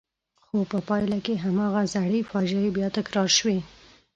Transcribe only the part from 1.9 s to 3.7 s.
زړې فاجعې بیا تکرار شوې.